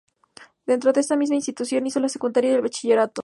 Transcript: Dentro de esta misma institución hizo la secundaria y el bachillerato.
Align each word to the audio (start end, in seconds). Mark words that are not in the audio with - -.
Dentro 0.65 0.93
de 0.93 0.99
esta 1.01 1.15
misma 1.15 1.35
institución 1.35 1.85
hizo 1.85 1.99
la 1.99 2.09
secundaria 2.09 2.49
y 2.53 2.55
el 2.55 2.63
bachillerato. 2.63 3.19